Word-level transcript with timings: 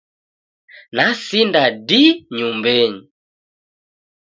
Nasinda 0.95 1.63
di 1.87 2.03
nyumbenyi 2.35 3.01